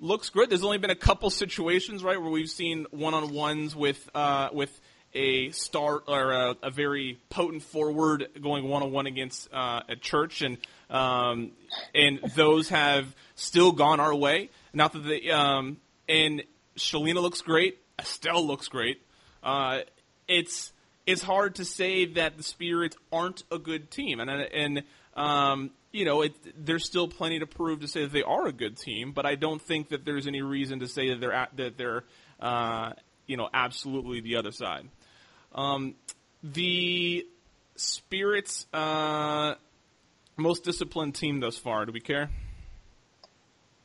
looks 0.00 0.30
good. 0.30 0.50
There's 0.50 0.64
only 0.64 0.78
been 0.78 0.90
a 0.90 0.96
couple 0.96 1.30
situations 1.30 2.04
right 2.04 2.20
where 2.20 2.30
we've 2.30 2.50
seen 2.50 2.86
one 2.90 3.14
on 3.14 3.32
ones 3.32 3.74
with 3.74 4.10
uh, 4.14 4.50
with 4.52 4.80
a 5.16 5.50
start 5.50 6.04
or 6.06 6.32
a, 6.32 6.56
a 6.62 6.70
very 6.70 7.18
potent 7.30 7.62
forward 7.62 8.28
going 8.40 8.68
one 8.68 8.82
on 8.82 8.92
one 8.92 9.06
against 9.06 9.52
uh, 9.52 9.80
a 9.88 9.96
church 9.96 10.42
and 10.42 10.58
um, 10.90 11.52
and 11.94 12.20
those 12.36 12.68
have 12.68 13.14
still 13.34 13.72
gone 13.72 13.98
our 13.98 14.14
way. 14.14 14.50
Not 14.72 14.92
that 14.92 15.00
they 15.00 15.30
um, 15.30 15.78
and 16.08 16.44
Shelina 16.76 17.20
looks 17.20 17.40
great. 17.40 17.78
Estelle 17.98 18.46
looks 18.46 18.68
great. 18.68 19.02
Uh, 19.42 19.80
it's 20.28 20.72
it's 21.06 21.22
hard 21.22 21.56
to 21.56 21.64
say 21.64 22.04
that 22.04 22.36
the 22.36 22.42
Spirits 22.42 22.96
aren't 23.12 23.44
a 23.50 23.58
good 23.58 23.90
team, 23.90 24.20
and 24.20 24.30
and 24.30 24.82
um, 25.14 25.70
you 25.92 26.04
know 26.04 26.22
it, 26.22 26.34
there's 26.64 26.84
still 26.84 27.08
plenty 27.08 27.38
to 27.38 27.46
prove 27.46 27.80
to 27.80 27.88
say 27.88 28.02
that 28.02 28.12
they 28.12 28.22
are 28.22 28.46
a 28.46 28.52
good 28.52 28.76
team. 28.76 29.12
But 29.12 29.24
I 29.24 29.36
don't 29.36 29.62
think 29.62 29.90
that 29.90 30.04
there's 30.04 30.26
any 30.26 30.42
reason 30.42 30.80
to 30.80 30.88
say 30.88 31.10
that 31.10 31.20
they're 31.20 31.32
at, 31.32 31.56
that 31.56 31.78
they're 31.78 32.04
uh, 32.40 32.92
you 33.26 33.36
know 33.36 33.48
absolutely 33.52 34.20
the 34.20 34.36
other 34.36 34.52
side. 34.52 34.88
Um, 35.56 35.94
the 36.42 37.26
Spirits 37.76 38.66
uh, 38.72 39.54
most 40.36 40.64
disciplined 40.64 41.14
team 41.14 41.40
thus 41.40 41.56
far. 41.58 41.86
Do 41.86 41.92
we 41.92 42.00
care? 42.00 42.30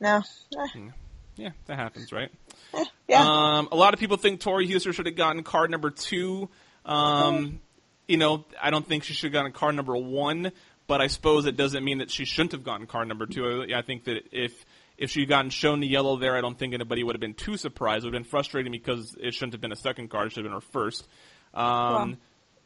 No. 0.00 0.22
Eh, 0.58 0.80
Yeah, 1.36 1.50
that 1.66 1.76
happens, 1.76 2.12
right? 2.12 2.30
yeah. 3.08 3.22
Um, 3.22 3.68
a 3.72 3.76
lot 3.76 3.94
of 3.94 4.00
people 4.00 4.16
think 4.16 4.40
Tori 4.40 4.66
Huster 4.68 4.92
should 4.92 5.06
have 5.06 5.16
gotten 5.16 5.42
card 5.42 5.70
number 5.70 5.90
two. 5.90 6.48
Um, 6.84 7.60
you 8.08 8.16
know, 8.16 8.44
I 8.60 8.70
don't 8.70 8.86
think 8.86 9.04
she 9.04 9.14
should 9.14 9.28
have 9.28 9.32
gotten 9.32 9.52
card 9.52 9.74
number 9.74 9.96
one, 9.96 10.52
but 10.86 11.00
I 11.00 11.06
suppose 11.06 11.46
it 11.46 11.56
doesn't 11.56 11.84
mean 11.84 11.98
that 11.98 12.10
she 12.10 12.24
shouldn't 12.24 12.52
have 12.52 12.64
gotten 12.64 12.86
card 12.86 13.08
number 13.08 13.26
two. 13.26 13.66
I 13.72 13.78
I 13.78 13.82
think 13.82 14.04
that 14.04 14.28
if 14.32 14.64
if 14.98 15.10
she 15.10 15.20
had 15.20 15.28
gotten 15.28 15.50
shown 15.50 15.80
the 15.80 15.86
yellow 15.86 16.16
there, 16.16 16.36
I 16.36 16.40
don't 16.40 16.58
think 16.58 16.74
anybody 16.74 17.02
would 17.02 17.14
have 17.14 17.20
been 17.20 17.34
too 17.34 17.56
surprised. 17.56 18.04
It 18.04 18.08
would 18.08 18.14
have 18.14 18.22
been 18.24 18.30
frustrating 18.30 18.72
because 18.72 19.16
it 19.18 19.34
shouldn't 19.34 19.54
have 19.54 19.60
been 19.60 19.72
a 19.72 19.76
second 19.76 20.08
card; 20.08 20.26
it 20.26 20.30
should 20.32 20.44
have 20.44 20.50
been 20.52 20.60
her 20.60 20.66
first. 20.72 21.06
Um, 21.54 22.18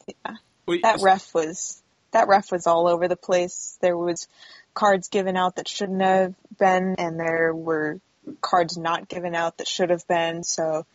yeah. 0.07 0.37
wait, 0.67 0.83
that 0.83 1.01
ref 1.03 1.35
was 1.35 1.83
that 2.13 2.29
ref 2.29 2.51
was 2.53 2.67
all 2.67 2.87
over 2.89 3.09
the 3.09 3.17
place. 3.17 3.77
There 3.81 3.97
was 3.97 4.29
cards 4.75 5.09
given 5.09 5.37
out 5.37 5.57
that 5.57 5.69
shouldn't 5.69 6.03
have 6.03 6.35
been, 6.59 6.95
and 6.99 7.19
there 7.19 7.53
were 7.55 7.99
cards 8.41 8.77
not 8.77 9.09
given 9.09 9.35
out 9.35 9.59
that 9.59 9.69
should 9.69 9.91
have 9.91 10.07
been. 10.09 10.43
So 10.45 10.87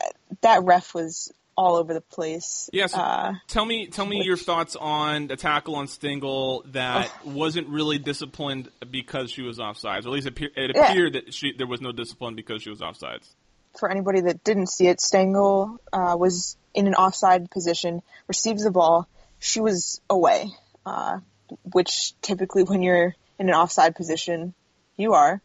uh, 0.00 0.04
that 0.42 0.64
ref 0.64 0.94
was 0.94 1.32
all 1.56 1.74
over 1.76 1.92
the 1.92 2.00
place. 2.00 2.70
Yes. 2.72 2.94
Uh, 2.94 3.32
tell 3.48 3.64
me, 3.64 3.88
tell 3.88 4.06
me 4.06 4.22
your 4.24 4.36
thoughts 4.36 4.76
on 4.76 5.26
the 5.26 5.34
tackle 5.36 5.74
on 5.74 5.88
Stengel 5.88 6.62
that 6.68 7.10
Oh. 7.26 7.30
wasn't 7.30 7.66
really 7.68 7.98
disciplined 7.98 8.68
because 8.88 9.32
she 9.32 9.42
was 9.42 9.58
offsides, 9.58 10.04
or 10.04 10.08
at 10.08 10.14
least 10.14 10.26
it, 10.28 10.30
appear, 10.34 10.50
it 10.54 10.72
Yeah. 10.76 10.92
appeared 10.92 11.12
that 11.14 11.34
she 11.34 11.52
there 11.52 11.66
was 11.66 11.80
no 11.80 11.90
discipline 11.90 12.36
because 12.36 12.62
she 12.62 12.70
was 12.70 12.80
offsides. 12.80 13.34
For 13.76 13.90
anybody 13.90 14.20
that 14.22 14.44
didn't 14.44 14.68
see 14.68 14.86
it, 14.86 15.00
Stengel 15.00 15.80
uh, 15.92 16.16
was 16.18 16.56
in 16.74 16.86
an 16.86 16.94
offside 16.94 17.50
position, 17.50 18.02
receives 18.26 18.64
the 18.64 18.70
ball. 18.70 19.08
She 19.38 19.60
was 19.60 20.00
away, 20.08 20.50
uh, 20.86 21.18
which 21.62 22.14
typically 22.22 22.64
when 22.64 22.82
you're 22.82 23.14
in 23.38 23.48
an 23.48 23.54
offside 23.54 23.94
position, 23.94 24.54
you 24.96 25.14
are. 25.14 25.40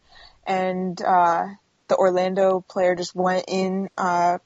And 0.46 1.00
uh, 1.00 1.46
the 1.88 1.96
Orlando 1.96 2.64
player 2.68 2.94
just 2.94 3.14
went 3.14 3.44
in 3.48 3.88
uh, 3.96 4.38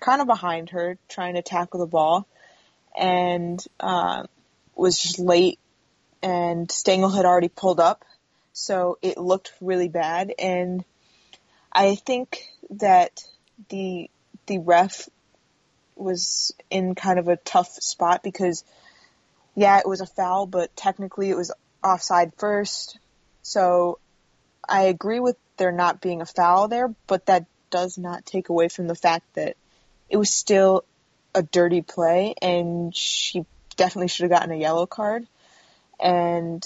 kind 0.00 0.20
of 0.20 0.26
behind 0.26 0.70
her, 0.70 0.98
trying 1.08 1.34
to 1.34 1.42
tackle 1.42 1.80
the 1.80 1.86
ball, 1.86 2.26
and 2.96 3.64
uh, 3.80 4.24
was 4.74 4.98
just 4.98 5.18
late. 5.18 5.58
And 6.22 6.70
Stengel 6.70 7.10
had 7.10 7.26
already 7.26 7.48
pulled 7.48 7.80
up, 7.80 8.04
so 8.52 8.98
it 9.02 9.18
looked 9.18 9.52
really 9.60 9.88
bad. 9.88 10.32
And 10.38 10.84
I 11.72 11.96
think 11.96 12.46
that 12.70 13.24
the 13.68 14.10
the 14.46 14.58
ref 14.58 15.08
was 15.96 16.52
in 16.70 16.94
kind 16.94 17.18
of 17.18 17.28
a 17.28 17.36
tough 17.36 17.72
spot 17.74 18.22
because 18.22 18.64
yeah, 19.54 19.78
it 19.78 19.88
was 19.88 20.00
a 20.00 20.06
foul, 20.06 20.46
but 20.46 20.74
technically 20.76 21.30
it 21.30 21.36
was 21.36 21.52
offside 21.82 22.32
first. 22.36 22.98
So 23.42 23.98
I 24.68 24.82
agree 24.84 25.20
with 25.20 25.36
there 25.56 25.72
not 25.72 26.00
being 26.00 26.20
a 26.20 26.26
foul 26.26 26.68
there, 26.68 26.92
but 27.06 27.26
that 27.26 27.46
does 27.70 27.96
not 27.96 28.26
take 28.26 28.48
away 28.48 28.68
from 28.68 28.88
the 28.88 28.94
fact 28.94 29.34
that 29.34 29.56
it 30.08 30.16
was 30.16 30.30
still 30.30 30.84
a 31.34 31.42
dirty 31.42 31.82
play 31.82 32.34
and 32.40 32.94
she 32.94 33.44
definitely 33.76 34.08
should 34.08 34.24
have 34.24 34.30
gotten 34.30 34.52
a 34.52 34.60
yellow 34.60 34.86
card. 34.86 35.26
And 36.00 36.64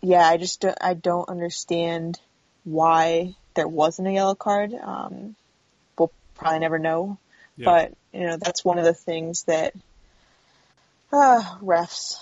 yeah, 0.00 0.26
I 0.26 0.36
just 0.36 0.60
don't, 0.60 0.78
I 0.80 0.94
don't 0.94 1.28
understand 1.28 2.20
why 2.64 3.36
there 3.54 3.68
wasn't 3.68 4.08
a 4.08 4.12
yellow 4.12 4.34
card. 4.34 4.72
Um, 4.74 5.36
we'll 5.98 6.12
probably 6.34 6.60
never 6.60 6.78
know, 6.78 7.18
Yeah. 7.56 7.64
but 7.64 7.92
you 8.12 8.26
know 8.26 8.36
that's 8.36 8.64
one 8.64 8.78
of 8.78 8.84
the 8.84 8.94
things 8.94 9.44
that 9.44 9.74
uh, 11.12 11.42
refs, 11.62 12.16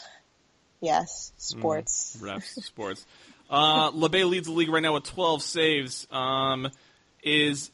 yes, 0.80 1.32
sports. 1.36 2.18
refs, 2.22 2.62
sports. 2.62 3.06
Uh, 3.50 3.90
Labbé 3.90 4.28
leads 4.28 4.46
the 4.46 4.52
league 4.52 4.70
right 4.70 4.82
now 4.82 4.94
with 4.94 5.04
12 5.04 5.42
saves. 5.42 6.06
Um, 6.10 6.70
is 7.22 7.70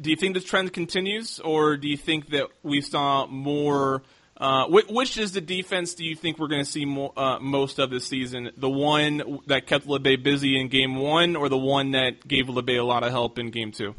do 0.00 0.10
you 0.10 0.16
think 0.16 0.34
this 0.34 0.44
trend 0.44 0.72
continues, 0.72 1.40
or 1.40 1.76
do 1.76 1.88
you 1.88 1.96
think 1.96 2.28
that 2.30 2.48
we 2.62 2.80
saw 2.80 3.26
more? 3.26 4.02
Uh, 4.38 4.66
which, 4.66 4.86
which 4.88 5.16
is 5.16 5.32
the 5.32 5.40
defense 5.40 5.94
do 5.94 6.04
you 6.04 6.14
think 6.14 6.38
we're 6.38 6.48
going 6.48 6.64
to 6.64 6.70
see 6.70 6.84
more, 6.84 7.12
uh, 7.16 7.38
most 7.38 7.78
of 7.78 7.88
this 7.88 8.06
season? 8.06 8.50
The 8.56 8.68
one 8.68 9.40
that 9.46 9.66
kept 9.66 9.86
Labbé 9.86 10.22
busy 10.22 10.60
in 10.60 10.68
game 10.68 10.96
one, 10.96 11.36
or 11.36 11.48
the 11.48 11.56
one 11.56 11.92
that 11.92 12.26
gave 12.26 12.46
Labbé 12.46 12.78
a 12.78 12.84
lot 12.84 13.02
of 13.02 13.10
help 13.10 13.38
in 13.38 13.50
game 13.50 13.72
two? 13.72 13.94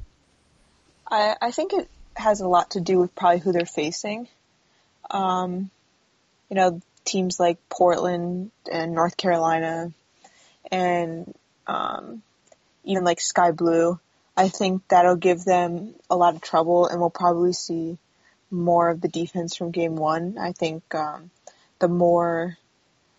I, 1.10 1.36
I 1.42 1.52
think 1.52 1.74
it 1.74 1.90
has 2.16 2.42
a 2.42 2.48
lot 2.48 2.72
to 2.72 2.82
do 2.82 3.00
with 3.00 3.16
probably 3.16 3.40
who 3.40 3.52
they're 3.52 3.66
facing. 3.66 4.28
Um, 5.10 5.72
you 6.50 6.56
know, 6.56 6.82
teams 7.04 7.40
like 7.40 7.58
Portland 7.70 8.52
and 8.72 8.94
North 8.94 9.18
Carolina 9.18 9.92
and 10.72 11.34
um, 11.66 12.22
even 12.84 13.04
like 13.04 13.22
Sky 13.22 13.52
Blue. 13.52 14.00
I 14.36 14.50
think 14.50 14.88
that'll 14.90 15.16
give 15.16 15.44
them 15.44 15.96
a 16.12 16.16
lot 16.16 16.36
of 16.36 16.42
trouble, 16.42 16.86
and 16.86 17.00
we'll 17.00 17.10
probably 17.10 17.54
see 17.54 17.98
more 18.50 18.90
of 18.90 19.02
the 19.02 19.08
defense 19.08 19.56
from 19.56 19.72
game 19.72 19.96
one. 19.96 20.38
I 20.40 20.52
think 20.52 20.84
um, 20.96 21.32
the 21.80 21.88
more 21.88 22.58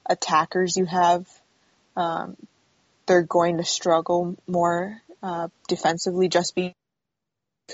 attackers 0.07 0.77
you 0.77 0.87
have, 0.87 1.27
um, 1.97 2.37
they're 3.07 3.23
going 3.23 3.59
to 3.59 3.65
struggle 3.65 4.37
more 4.47 5.01
uh, 5.23 5.49
defensively 5.69 6.29
just 6.29 6.55
because 6.55 6.75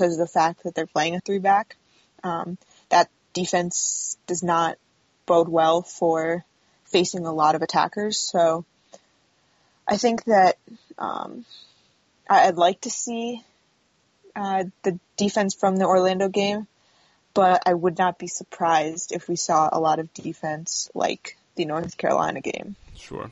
of 0.00 0.18
the 0.18 0.26
fact 0.26 0.64
that 0.64 0.74
they're 0.74 0.86
playing 0.86 1.14
a 1.14 1.20
three 1.20 1.38
back. 1.38 1.76
Um, 2.22 2.58
that 2.88 3.10
defense 3.32 4.16
does 4.26 4.42
not 4.42 4.78
bode 5.26 5.48
well 5.48 5.82
for 5.82 6.44
facing 6.86 7.26
a 7.26 7.32
lot 7.32 7.54
of 7.54 7.62
attackers. 7.62 8.18
So 8.18 8.64
I 9.86 9.96
think 9.96 10.24
that 10.24 10.56
um, 10.98 11.44
I'd 12.28 12.56
like 12.56 12.82
to 12.82 12.90
see 12.90 13.42
uh, 14.34 14.64
the 14.82 14.98
defense 15.16 15.54
from 15.54 15.76
the 15.76 15.84
Orlando 15.84 16.28
game, 16.28 16.66
but 17.34 17.62
I 17.66 17.74
would 17.74 17.98
not 17.98 18.18
be 18.18 18.26
surprised 18.28 19.12
if 19.12 19.28
we 19.28 19.36
saw 19.36 19.68
a 19.72 19.78
lot 19.80 19.98
of 19.98 20.12
defense 20.14 20.90
like 20.94 21.36
the 21.56 21.64
North 21.64 21.96
Carolina 21.96 22.40
game. 22.40 22.76
Sure. 22.96 23.30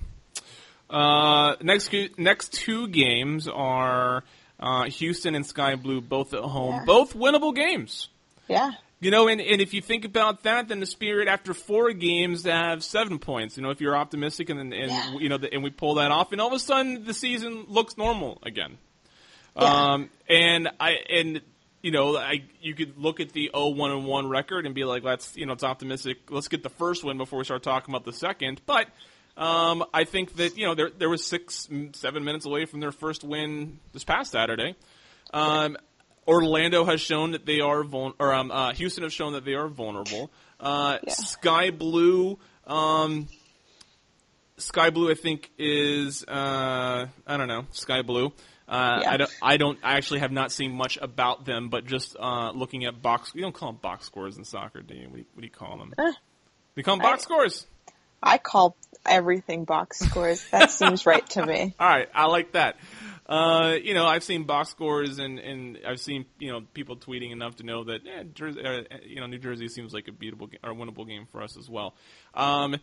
Uh, 0.91 1.57
next 1.63 1.91
next 2.19 2.53
two 2.53 2.87
games 2.89 3.49
are 3.49 4.25
uh, 4.61 4.85
Houston 4.85 5.35
and 5.35 5.47
Sky 5.47 5.75
Blue, 5.77 6.01
both 6.01 6.35
at 6.35 6.41
home, 6.43 6.75
Yeah. 6.75 6.85
both 6.85 7.15
winnable 7.15 7.55
games. 7.55 8.09
Yeah, 8.49 8.73
You 9.01 9.11
know, 9.11 9.29
and, 9.29 9.41
and 9.41 9.61
if 9.63 9.73
you 9.73 9.81
think 9.81 10.05
about 10.05 10.43
that, 10.43 10.69
then 10.69 10.81
the 10.81 10.87
Spirit 10.87 11.27
after 11.29 11.55
four 11.55 11.93
games 11.93 12.45
have 12.45 12.85
seven 12.85 13.19
points. 13.19 13.57
You 13.57 13.63
know, 13.63 13.71
if 13.71 13.81
you're 13.81 13.97
optimistic 13.97 14.51
and 14.51 14.61
and 14.61 14.73
Yeah. 14.73 15.13
you 15.19 15.29
know, 15.31 15.39
the, 15.39 15.53
and 15.53 15.63
we 15.63 15.71
pull 15.71 15.95
that 15.95 16.11
off, 16.11 16.33
and 16.33 16.41
all 16.41 16.49
of 16.49 16.53
a 16.53 16.59
sudden 16.59 17.05
the 17.05 17.15
season 17.15 17.65
looks 17.69 17.97
normal 17.97 18.39
again. 18.43 18.77
Yeah. 19.57 19.63
Um, 19.93 20.11
and 20.29 20.69
I 20.79 20.91
and 21.11 21.41
you 21.83 21.91
know, 21.91 22.17
I 22.17 22.45
you 22.61 22.75
could 22.75 22.97
look 22.97 23.21
at 23.21 23.33
the 23.33 23.51
0-1 23.53 23.91
and 23.99 24.07
1 24.07 24.29
record 24.29 24.67
and 24.67 24.75
be 24.75 24.85
like, 24.85 25.03
let's 25.03 25.37
you 25.37 25.47
know, 25.47 25.53
it's 25.53 25.65
optimistic. 25.65 26.19
Let's 26.31 26.49
get 26.49 26.63
the 26.63 26.71
first 26.71 27.03
win 27.05 27.19
before 27.19 27.39
we 27.41 27.45
start 27.45 27.63
talking 27.63 27.93
about 27.93 28.05
the 28.05 28.13
second. 28.13 28.61
But 28.67 28.87
um, 29.37 29.85
I 29.93 30.05
think 30.05 30.37
that 30.37 30.57
you 30.57 30.67
know 30.67 30.75
there 30.75 30.91
there 30.91 31.09
was 31.09 31.25
six 31.27 31.69
seven 31.93 32.25
minutes 32.25 32.47
away 32.47 32.67
from 32.67 32.81
their 32.81 32.93
first 32.93 33.25
win 33.25 33.79
this 33.93 34.05
past 34.05 34.31
Saturday. 34.33 34.77
Um, 35.35 35.77
Orlando 36.29 36.85
has 36.85 37.01
shown 37.01 37.33
that 37.33 37.47
they 37.47 37.61
are 37.61 37.83
vul- 37.83 38.15
or 38.21 38.33
um, 38.33 38.51
uh, 38.53 38.73
Houston 38.75 39.03
has 39.03 39.13
shown 39.13 39.33
that 39.33 39.45
they 39.45 39.55
are 39.55 39.67
vulnerable. 39.69 40.31
Uh, 40.61 40.99
Yeah. 41.05 41.13
Sky 41.15 41.71
Blue, 41.71 42.39
um, 42.67 43.27
Sky 44.59 44.91
Blue, 44.91 45.11
I 45.11 45.15
think 45.15 45.51
is 45.59 46.23
uh, 46.29 47.07
I 47.27 47.37
don't 47.37 47.49
know 47.49 47.67
Sky 47.73 48.03
Blue. 48.03 48.33
Uh, 48.73 49.01
Yeah. 49.03 49.11
I 49.13 49.17
don't. 49.19 49.31
I 49.43 49.57
don't. 49.59 49.79
I 49.83 49.97
actually 49.99 50.21
have 50.21 50.33
not 50.33 50.51
seen 50.51 50.73
much 50.73 50.97
about 51.01 51.45
them, 51.45 51.69
but 51.69 51.85
just 51.85 52.17
uh, 52.19 52.51
looking 52.53 52.85
at 52.85 53.01
box. 53.03 53.33
You 53.35 53.43
don't 53.43 53.55
call 53.55 53.73
them 53.73 53.81
box 53.83 54.07
scores 54.07 54.39
in 54.39 54.45
soccer, 54.45 54.81
do 54.83 54.95
you? 54.95 55.05
What 55.09 55.13
do 55.15 55.19
you, 55.19 55.27
what 55.35 55.41
do 55.43 55.47
you 55.47 55.51
call 55.53 55.77
them? 55.79 55.93
Eh. 55.99 56.13
We 56.75 56.83
call 56.83 56.97
them 56.97 57.03
box 57.03 57.21
I- 57.21 57.25
scores. 57.25 57.67
I 58.25 58.39
call 58.39 58.77
everything 59.05 59.65
box 59.65 59.99
scores. 59.99 60.49
That 60.51 60.71
seems 60.79 61.07
right 61.07 61.29
to 61.31 61.45
me. 61.45 61.75
All 61.79 61.89
right, 61.89 62.09
I 62.15 62.27
like 62.27 62.53
that. 62.53 62.77
Uh, 63.27 63.75
you 63.83 63.95
know, 63.95 64.07
I've 64.07 64.23
seen 64.23 64.45
box 64.45 64.69
scores 64.71 65.19
and, 65.19 65.39
and 65.41 65.79
I've 65.87 65.99
seen 66.01 66.27
you 66.39 66.53
know 66.53 66.61
people 66.73 66.97
tweeting 66.97 67.33
enough 67.33 67.57
to 67.57 67.65
know 67.65 67.83
that 67.85 68.03
eh, 68.07 68.23
Jersey, 68.33 68.61
uh, 68.65 68.83
you 69.05 69.17
know 69.21 69.27
New 69.27 69.39
Jersey 69.39 69.69
seems 69.69 69.93
like 69.93 70.07
a 70.07 70.13
beatable 70.13 70.51
or 70.63 70.73
winnable 70.73 71.07
game 71.07 71.27
for 71.33 71.43
us 71.43 71.57
as 71.57 71.69
well. 71.69 71.95
Um, 72.35 72.77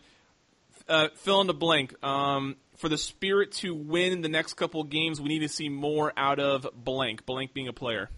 uh, 0.88 1.08
fill 1.16 1.40
in 1.40 1.46
the 1.46 1.54
blank. 1.54 1.94
Um, 2.04 2.56
for 2.76 2.88
the 2.88 2.98
Spirit 2.98 3.52
to 3.52 3.74
win 3.74 4.22
the 4.22 4.28
next 4.28 4.54
couple 4.54 4.82
games, 4.84 5.20
we 5.20 5.28
need 5.28 5.40
to 5.40 5.48
see 5.48 5.68
more 5.68 6.12
out 6.16 6.38
of 6.38 6.66
blank. 6.74 7.26
Blank 7.26 7.52
being 7.52 7.68
a 7.68 7.72
player. 7.72 8.08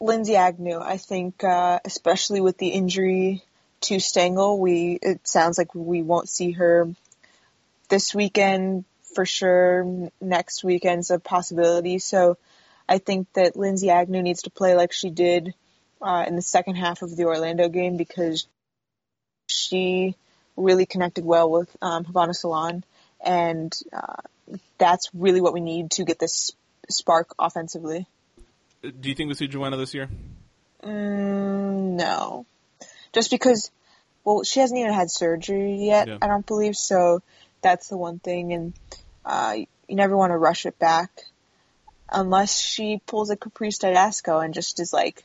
Lindsay 0.00 0.34
Agnew, 0.34 0.80
I 0.80 0.96
think, 0.96 1.44
uh, 1.44 1.78
especially 1.84 2.40
with 2.40 2.58
the 2.58 2.68
injury 2.68 3.42
to 3.82 4.00
Stengel, 4.00 4.58
we 4.58 4.98
it 5.00 5.26
sounds 5.28 5.58
like 5.58 5.74
we 5.74 6.02
won't 6.02 6.28
see 6.28 6.52
her 6.52 6.92
this 7.88 8.14
weekend 8.14 8.84
for 9.14 9.26
sure. 9.26 10.10
Next 10.20 10.64
weekend's 10.64 11.10
a 11.10 11.18
possibility. 11.18 11.98
So 11.98 12.36
I 12.88 12.98
think 12.98 13.32
that 13.34 13.56
Lindsay 13.56 13.90
Agnew 13.90 14.22
needs 14.22 14.42
to 14.42 14.50
play 14.50 14.74
like 14.74 14.92
she 14.92 15.10
did 15.10 15.54
uh, 16.00 16.24
in 16.26 16.34
the 16.34 16.42
second 16.42 16.76
half 16.76 17.02
of 17.02 17.14
the 17.14 17.24
Orlando 17.24 17.68
game 17.68 17.96
because 17.96 18.46
she 19.52 20.16
really 20.56 20.86
connected 20.86 21.24
well 21.24 21.50
with 21.50 21.74
um, 21.80 22.04
Havana 22.04 22.34
Solaun, 22.34 22.84
and 23.24 23.72
uh, 23.92 24.22
that's 24.78 25.10
really 25.14 25.40
what 25.40 25.52
we 25.52 25.60
need 25.60 25.90
to 25.92 26.04
get 26.04 26.18
this 26.18 26.52
spark 26.88 27.34
offensively. 27.38 28.06
Do 28.82 29.08
you 29.08 29.14
think 29.14 29.28
we 29.28 29.34
see 29.34 29.46
Joanna 29.46 29.76
this 29.76 29.94
year? 29.94 30.08
Mm, 30.82 31.96
no. 31.96 32.46
Just 33.12 33.30
because, 33.30 33.70
well, 34.24 34.42
she 34.42 34.60
hasn't 34.60 34.80
even 34.80 34.92
had 34.92 35.10
surgery 35.10 35.84
yet, 35.84 36.08
Yeah. 36.08 36.18
I 36.20 36.26
don't 36.26 36.46
believe, 36.46 36.76
so 36.76 37.22
that's 37.60 37.88
the 37.88 37.96
one 37.96 38.18
thing, 38.18 38.52
and 38.52 38.72
uh, 39.24 39.54
you 39.88 39.94
never 39.94 40.16
want 40.16 40.32
to 40.32 40.36
rush 40.36 40.66
it 40.66 40.78
back 40.78 41.10
unless 42.10 42.58
she 42.58 43.00
pulls 43.06 43.30
a 43.30 43.36
Caprice 43.36 43.78
Dydasco 43.78 44.44
and 44.44 44.52
just 44.52 44.80
is 44.80 44.92
like 44.92 45.24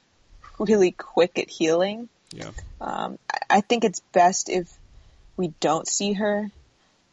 really 0.60 0.92
quick 0.92 1.38
at 1.38 1.50
healing. 1.50 2.10
Yeah. 2.32 2.52
Um, 2.82 3.18
I- 3.50 3.62
think 3.62 3.84
it's 3.84 4.02
best 4.12 4.50
if 4.50 4.72
we 5.38 5.50
don't 5.60 5.88
see 5.88 6.14
her 6.14 6.52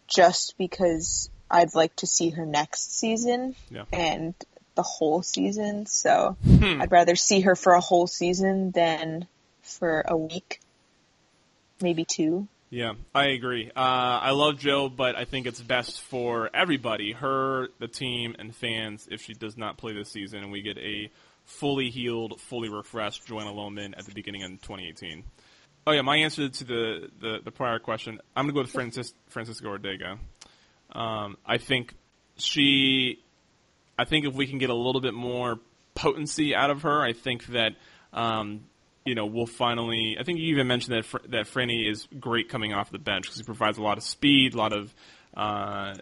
just 0.08 0.56
because 0.58 1.30
I'd 1.50 1.74
like 1.74 1.94
to 1.96 2.06
see 2.06 2.30
her 2.30 2.44
next 2.46 2.98
season 2.98 3.54
Yeah. 3.70 3.84
and 3.92 4.34
the 4.74 4.82
whole 4.82 5.22
season. 5.22 5.86
So 5.86 6.36
Hmm. 6.44 6.80
I'd 6.82 6.90
rather 6.92 7.16
see 7.16 7.40
her 7.42 7.54
for 7.54 7.74
a 7.74 7.80
whole 7.80 8.06
season 8.06 8.70
than 8.72 9.26
for 9.62 10.02
a 10.06 10.16
week, 10.16 10.60
maybe 11.80 12.04
two. 12.04 12.48
Yeah, 12.74 12.94
I 13.14 13.26
agree. 13.26 13.70
Uh, 13.70 13.78
I 13.78 14.32
love 14.32 14.58
Joe, 14.58 14.88
but 14.88 15.14
I 15.14 15.26
think 15.26 15.46
it's 15.46 15.62
best 15.62 16.00
for 16.00 16.50
everybody, 16.52 17.12
her, 17.12 17.68
the 17.78 17.86
team, 17.86 18.34
and 18.36 18.52
fans, 18.52 19.06
if 19.08 19.22
she 19.22 19.32
does 19.32 19.56
not 19.56 19.78
play 19.78 19.92
this 19.92 20.10
season, 20.10 20.42
and 20.42 20.50
we 20.50 20.60
get 20.60 20.76
a 20.78 21.08
fully 21.44 21.90
healed, 21.90 22.40
fully 22.40 22.68
refreshed 22.68 23.26
Joanna 23.26 23.52
Lohman 23.52 23.96
at 23.96 24.06
the 24.06 24.12
beginning 24.12 24.42
of 24.42 24.50
2018. 24.50 25.22
Oh 25.86 25.92
yeah, 25.92 26.02
my 26.02 26.16
answer 26.16 26.48
to 26.48 26.64
the, 26.64 27.10
the, 27.20 27.38
the 27.44 27.52
prior 27.52 27.78
question, 27.78 28.18
I'm 28.34 28.46
gonna 28.46 28.54
go 28.54 28.62
with 28.62 28.70
Francis, 28.70 29.14
Francisca 29.28 29.64
Ordega. 29.68 30.18
Um, 30.90 31.36
I 31.46 31.58
think 31.58 31.94
she, 32.38 33.20
I 33.96 34.04
think 34.04 34.26
if 34.26 34.34
we 34.34 34.48
can 34.48 34.58
get 34.58 34.70
a 34.70 34.74
little 34.74 35.00
bit 35.00 35.14
more 35.14 35.60
potency 35.94 36.56
out 36.56 36.70
of 36.70 36.82
her, 36.82 37.02
I 37.02 37.12
think 37.12 37.46
that 37.46 37.76
um, 38.12 38.64
you 39.04 39.14
know 39.14 39.26
we'll 39.26 39.46
finally. 39.46 40.16
I 40.18 40.24
think 40.24 40.38
you 40.38 40.46
even 40.54 40.66
mentioned 40.66 40.96
that 40.96 41.04
Fr- 41.04 41.26
that 41.28 41.46
Franny 41.46 41.90
is 41.90 42.06
great 42.18 42.48
coming 42.48 42.72
off 42.72 42.90
the 42.90 42.98
bench 42.98 43.24
because 43.24 43.36
he 43.36 43.44
provides 43.44 43.78
a 43.78 43.82
lot 43.82 43.98
of 43.98 44.04
speed, 44.04 44.54
a 44.54 44.56
lot 44.56 44.72
of 44.72 44.94
uh, 45.36 45.94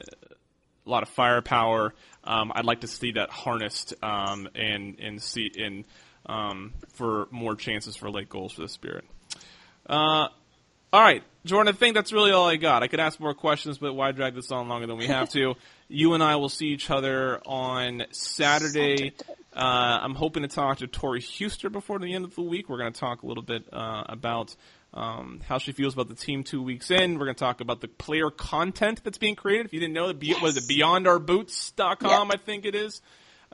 a 0.86 0.90
lot 0.90 1.02
of 1.02 1.08
firepower. 1.10 1.94
Um, 2.24 2.52
I'd 2.54 2.64
like 2.64 2.82
to 2.82 2.86
see 2.86 3.12
that 3.12 3.30
harnessed 3.30 3.94
um, 4.02 4.48
and 4.54 4.98
and 5.00 5.22
see 5.22 5.46
in 5.46 5.84
um, 6.26 6.72
for 6.94 7.26
more 7.30 7.56
chances 7.56 7.96
for 7.96 8.10
late 8.10 8.28
goals 8.28 8.52
for 8.52 8.62
the 8.62 8.68
Spirit. 8.68 9.04
Uh, 9.88 10.28
all 10.92 11.00
right, 11.00 11.22
Jordan. 11.44 11.74
I 11.74 11.76
think 11.76 11.94
that's 11.94 12.12
really 12.12 12.32
all 12.32 12.48
I 12.48 12.56
got. 12.56 12.82
I 12.82 12.86
could 12.86 13.00
ask 13.00 13.18
more 13.18 13.34
questions, 13.34 13.78
but 13.78 13.94
why 13.94 14.12
drag 14.12 14.34
this 14.34 14.52
on 14.52 14.68
longer 14.68 14.86
than 14.86 14.98
we 14.98 15.06
have 15.06 15.30
to? 15.30 15.54
you 15.88 16.14
and 16.14 16.22
I 16.22 16.36
will 16.36 16.48
see 16.48 16.68
each 16.68 16.90
other 16.90 17.40
on 17.46 18.04
Saturday. 18.10 19.14
Uh, 19.54 19.98
I'm 20.02 20.14
hoping 20.14 20.42
to 20.42 20.48
talk 20.48 20.78
to 20.78 20.86
Tori 20.86 21.20
Huster 21.20 21.70
before 21.70 21.98
the 21.98 22.14
end 22.14 22.24
of 22.24 22.34
the 22.34 22.42
week. 22.42 22.68
We're 22.68 22.78
going 22.78 22.92
to 22.92 22.98
talk 22.98 23.22
a 23.22 23.26
little 23.26 23.42
bit 23.42 23.64
uh, 23.72 24.04
about 24.08 24.54
um, 24.94 25.40
how 25.46 25.58
she 25.58 25.72
feels 25.72 25.92
about 25.94 26.08
the 26.08 26.14
team 26.14 26.42
two 26.42 26.62
weeks 26.62 26.90
in. 26.90 27.18
We're 27.18 27.26
going 27.26 27.34
to 27.34 27.40
talk 27.44 27.60
about 27.60 27.80
the 27.82 27.88
player 27.88 28.30
content 28.30 29.02
that's 29.04 29.18
being 29.18 29.34
created. 29.36 29.66
If 29.66 29.74
you 29.74 29.80
didn't 29.80 29.94
know, 29.94 30.06
that 30.08 30.18
be- 30.18 30.34
was 30.40 30.56
it 30.56 30.64
BeyondOurBoots.com? 30.64 32.28
Yep. 32.30 32.40
I 32.40 32.42
think 32.42 32.64
it 32.64 32.74
is. 32.74 33.02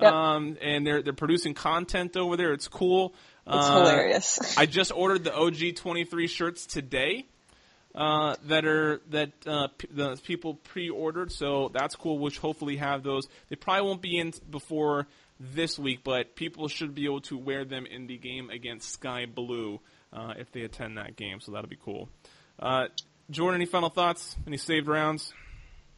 Yep. 0.00 0.12
Um, 0.12 0.56
and 0.62 0.86
they're 0.86 1.02
they're 1.02 1.12
producing 1.12 1.54
content 1.54 2.16
over 2.16 2.36
there. 2.36 2.52
It's 2.52 2.68
cool. 2.68 3.14
It's 3.46 3.56
Uh, 3.56 3.80
hilarious. 3.80 4.56
I 4.56 4.66
just 4.66 4.92
ordered 4.92 5.24
the 5.24 5.34
OG 5.34 5.74
23 5.76 6.28
shirts 6.28 6.66
today 6.66 7.26
uh, 7.96 8.36
that 8.46 8.64
are 8.64 9.00
that 9.10 9.32
uh, 9.44 9.66
p- 9.76 9.88
the 9.90 10.16
people 10.22 10.54
pre-ordered, 10.54 11.32
so 11.32 11.70
that's 11.74 11.96
cool. 11.96 12.20
Which 12.20 12.38
hopefully 12.38 12.76
have 12.76 13.02
those. 13.02 13.26
They 13.48 13.56
probably 13.56 13.88
won't 13.88 14.02
be 14.02 14.18
in 14.18 14.32
before 14.48 15.08
this 15.40 15.78
week, 15.78 16.00
but 16.04 16.34
people 16.34 16.68
should 16.68 16.94
be 16.94 17.04
able 17.04 17.20
to 17.22 17.38
wear 17.38 17.64
them 17.64 17.86
in 17.86 18.06
the 18.06 18.16
game 18.16 18.50
against 18.50 18.90
Sky 18.90 19.26
Blue 19.26 19.80
uh, 20.12 20.34
if 20.36 20.50
they 20.52 20.62
attend 20.62 20.98
that 20.98 21.16
game. 21.16 21.40
So 21.40 21.52
that'll 21.52 21.68
be 21.68 21.78
cool. 21.82 22.08
Uh, 22.58 22.86
Jordan, 23.30 23.60
any 23.60 23.66
final 23.66 23.90
thoughts? 23.90 24.36
Any 24.46 24.56
saved 24.56 24.88
rounds? 24.88 25.32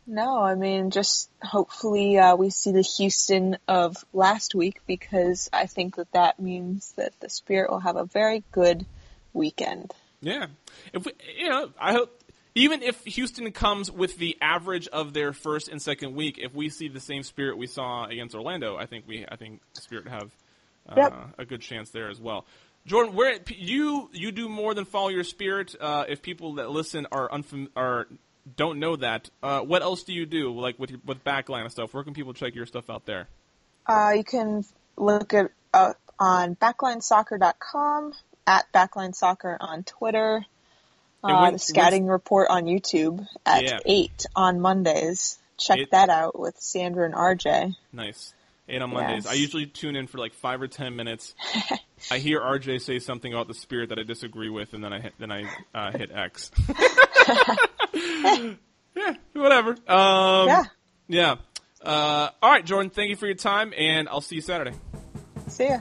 No, 0.07 0.43
I 0.43 0.57
mean, 0.57 0.91
just 0.91 1.31
hopefully 1.41 2.19
uh, 2.19 2.35
we 2.35 2.51
see 2.51 2.73
the 2.73 2.83
Houston 2.83 3.59
of 3.69 4.05
last 4.13 4.55
week 4.55 4.81
because 4.87 5.49
I 5.53 5.67
think 5.67 5.97
that 5.97 6.11
that 6.13 6.41
means 6.41 6.93
that 6.97 7.13
the 7.21 7.31
Spirit 7.31 7.71
will 7.71 7.81
have 7.81 7.97
a 7.97 8.05
very 8.05 8.43
good 8.51 8.87
weekend. 9.33 9.95
Yeah. 10.21 10.47
If 10.93 11.07
we, 11.07 11.13
you 11.39 11.49
know, 11.49 11.71
I 11.79 11.93
hope 11.93 12.20
even 12.55 12.83
if 12.83 13.05
Houston 13.05 13.51
comes 13.53 13.91
with 13.91 14.17
the 14.19 14.37
average 14.41 14.89
of 14.89 15.13
their 15.13 15.33
first 15.33 15.69
and 15.69 15.81
second 15.81 16.15
week, 16.15 16.39
if 16.39 16.55
we 16.55 16.69
see 16.69 16.89
the 16.89 17.01
same 17.01 17.23
spirit 17.23 17.57
we 17.57 17.67
saw 17.67 18.05
against 18.07 18.35
Orlando, 18.35 18.77
I 18.77 18.87
think 18.87 19.05
we 19.07 19.25
I 19.29 19.37
think 19.37 19.61
Spirit 19.75 20.09
have 20.09 20.31
uh, 20.89 20.95
Yep. 20.97 21.15
a 21.39 21.45
good 21.45 21.61
chance 21.61 21.91
there 21.91 22.09
as 22.09 22.21
well. 22.21 22.45
Jordan, 22.87 23.15
where 23.15 23.39
you 23.49 24.09
you 24.13 24.33
do 24.33 24.49
more 24.49 24.75
than 24.75 24.85
follow 24.85 25.09
your 25.09 25.25
spirit. 25.25 25.75
Uh, 25.79 26.05
if 26.09 26.23
people 26.23 26.55
that 26.55 26.71
listen 26.71 27.07
are 27.13 27.29
unfam- 27.29 27.69
are 27.77 28.09
don't 28.57 28.79
know 28.81 28.97
that, 28.97 29.29
uh, 29.43 29.61
what 29.61 29.83
else 29.83 30.03
do 30.03 30.13
you 30.13 30.25
do 30.27 30.59
like 30.59 30.79
with 30.79 30.91
your, 30.91 31.01
with 31.05 31.23
backline 31.23 31.63
and 31.63 31.71
stuff? 31.71 31.93
Where 31.93 32.03
can 32.03 32.15
people 32.15 32.33
check 32.33 32.55
your 32.55 32.67
stuff 32.67 32.89
out 32.89 33.05
there? 33.05 33.29
Uh, 33.87 34.13
you 34.17 34.25
can 34.25 34.65
look 34.97 35.35
it 35.35 35.53
up 35.75 35.99
on 36.19 36.57
backlinesoccer.com, 36.57 38.13
at 38.47 38.73
backlinesoccer 38.73 39.57
on 39.61 39.85
Twitter, 39.85 40.45
uh, 41.23 41.41
when- 41.43 41.53
the 41.55 41.59
scouting 41.59 42.07
report 42.07 42.49
on 42.51 42.65
YouTube 42.65 43.27
at 43.47 43.65
Yeah. 43.65 43.79
8 43.85 44.27
on 44.37 44.61
Mondays. 44.61 45.39
Check 45.59 45.79
It- 45.79 45.91
that 45.91 46.09
out 46.09 46.39
with 46.39 46.57
Sandra 46.59 47.05
and 47.05 47.15
RJ. 47.15 47.75
Nice. 47.93 48.33
Eight 48.73 48.81
on 48.83 48.91
Mondays. 48.91 49.25
Yes. 49.25 49.33
I 49.33 49.35
usually 49.35 49.67
tune 49.67 49.97
in 49.97 50.07
for 50.07 50.19
like 50.19 50.33
five 50.33 50.63
or 50.63 50.69
ten 50.69 50.95
minutes. 50.95 51.35
I 52.11 52.19
hear 52.19 52.41
RJ 52.41 52.81
say 52.81 53.01
something 53.01 53.33
about 53.33 53.49
the 53.49 53.55
spirit 53.55 53.89
that 53.89 53.99
I 53.99 54.05
disagree 54.05 54.49
with, 54.49 54.75
and 54.75 54.85
then 54.85 54.93
I 54.93 55.01
hit, 55.01 55.13
then 55.19 55.33
I 55.33 55.45
uh, 55.75 55.91
hit 55.91 56.13
X. 56.15 56.53
yeah, 57.95 59.15
whatever. 59.33 59.71
Um, 59.89 60.47
yeah. 60.49 60.63
Yeah. 61.09 61.37
Uh, 61.83 62.29
all 62.41 62.51
right, 62.53 62.65
Jordan. 62.65 62.91
Thank 62.91 63.11
you 63.11 63.17
for 63.17 63.27
your 63.27 63.35
time, 63.35 63.73
and 63.77 64.09
I'll 64.09 64.21
see 64.21 64.37
you 64.37 64.41
Saturday. 64.43 64.77
See 65.49 65.67
ya. 65.67 65.79